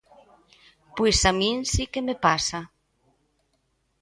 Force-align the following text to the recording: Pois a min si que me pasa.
Pois 0.95 1.19
a 1.29 1.31
min 1.39 1.57
si 1.71 1.83
que 1.93 2.01
me 2.07 2.15
pasa. 2.25 2.59